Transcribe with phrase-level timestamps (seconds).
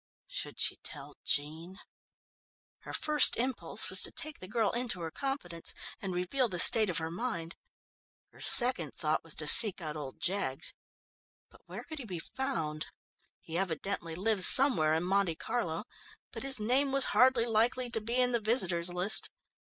[0.25, 1.77] Should she tell Jean?
[2.79, 6.89] Her first impulse was to take the girl into her confidence, and reveal the state
[6.89, 7.55] of her mind.
[8.31, 10.73] Her second thought was to seek out old Jaggs,
[11.51, 12.87] but where could he be found?
[13.41, 15.83] He evidently lived somewhere in Monte Carlo,
[16.31, 19.29] but his name was hardly likely to be in the visitors' list.